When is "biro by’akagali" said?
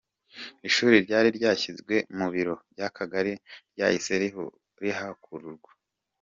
2.33-3.33